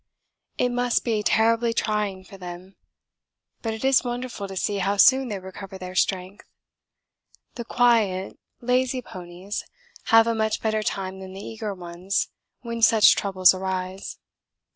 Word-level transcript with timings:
It 0.57 0.69
must 0.69 1.03
be 1.03 1.21
terribly 1.21 1.73
trying 1.75 2.23
for 2.23 2.35
them, 2.35 2.75
but 3.61 3.75
it 3.75 3.85
is 3.85 4.03
wonderful 4.03 4.47
to 4.47 4.57
see 4.57 4.79
how 4.79 4.97
soon 4.97 5.27
they 5.27 5.37
recover 5.37 5.77
their 5.77 5.93
strength. 5.93 6.43
The 7.53 7.65
quiet, 7.65 8.39
lazy 8.61 9.03
ponies 9.03 9.63
have 10.05 10.25
a 10.25 10.33
much 10.33 10.59
better 10.59 10.81
time 10.81 11.19
than 11.19 11.33
the 11.33 11.45
eager 11.45 11.75
ones 11.75 12.29
when 12.61 12.81
such 12.81 13.15
troubles 13.15 13.53
arise. 13.53 14.17